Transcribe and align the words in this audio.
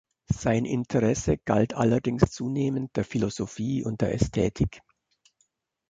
Sein 0.33 0.65
Interesse 0.65 1.37
galt 1.37 1.75
allerdings 1.75 2.31
zunehmend 2.31 2.95
der 2.97 3.05
Philosophie 3.05 3.83
und 3.83 4.01
der 4.01 4.15
Ästhetik. 4.15 4.81